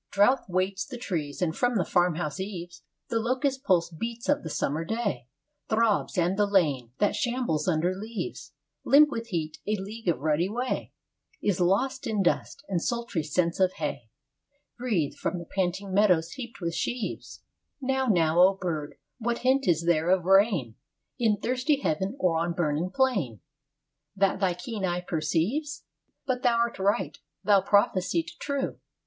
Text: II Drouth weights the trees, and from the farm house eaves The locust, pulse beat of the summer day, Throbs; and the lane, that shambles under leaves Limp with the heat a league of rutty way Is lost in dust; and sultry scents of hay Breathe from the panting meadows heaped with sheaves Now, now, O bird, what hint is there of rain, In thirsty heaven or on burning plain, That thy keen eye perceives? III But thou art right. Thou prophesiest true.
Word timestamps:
II 0.07 0.13
Drouth 0.23 0.49
weights 0.49 0.83
the 0.83 0.97
trees, 0.97 1.43
and 1.43 1.55
from 1.55 1.75
the 1.75 1.85
farm 1.85 2.15
house 2.15 2.39
eaves 2.39 2.81
The 3.09 3.19
locust, 3.19 3.63
pulse 3.63 3.91
beat 3.91 4.27
of 4.29 4.41
the 4.41 4.49
summer 4.49 4.83
day, 4.83 5.27
Throbs; 5.69 6.17
and 6.17 6.39
the 6.39 6.47
lane, 6.47 6.91
that 6.97 7.15
shambles 7.15 7.67
under 7.67 7.93
leaves 7.93 8.51
Limp 8.83 9.11
with 9.11 9.25
the 9.25 9.37
heat 9.37 9.59
a 9.67 9.75
league 9.79 10.07
of 10.07 10.17
rutty 10.21 10.49
way 10.49 10.91
Is 11.39 11.59
lost 11.59 12.07
in 12.07 12.23
dust; 12.23 12.65
and 12.67 12.81
sultry 12.81 13.21
scents 13.21 13.59
of 13.59 13.73
hay 13.73 14.09
Breathe 14.75 15.13
from 15.13 15.37
the 15.37 15.45
panting 15.45 15.93
meadows 15.93 16.31
heaped 16.31 16.59
with 16.61 16.73
sheaves 16.73 17.43
Now, 17.79 18.07
now, 18.07 18.41
O 18.41 18.55
bird, 18.55 18.95
what 19.19 19.43
hint 19.45 19.67
is 19.67 19.85
there 19.85 20.09
of 20.09 20.25
rain, 20.25 20.73
In 21.19 21.37
thirsty 21.37 21.79
heaven 21.81 22.15
or 22.19 22.39
on 22.39 22.53
burning 22.53 22.89
plain, 22.89 23.41
That 24.15 24.39
thy 24.39 24.55
keen 24.55 24.83
eye 24.83 25.01
perceives? 25.01 25.83
III 25.83 26.15
But 26.25 26.41
thou 26.41 26.57
art 26.57 26.79
right. 26.79 27.19
Thou 27.43 27.61
prophesiest 27.61 28.39
true. 28.39 28.79